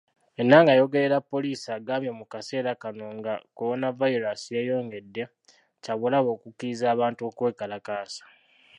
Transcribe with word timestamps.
Enanga 0.41 0.69
ayogerera 0.75 1.19
Poliisi 1.31 1.67
agambye 1.77 2.11
mu 2.19 2.25
kaseera 2.31 2.71
kano 2.81 3.05
nga 3.17 3.33
Kolonavayiraasi 3.57 4.47
yeeyongedde, 4.57 5.23
kya 5.83 5.93
bulabe 5.99 6.29
okukkiriza 6.35 6.85
abantu 6.93 7.21
okwekalakaasa. 7.29 8.23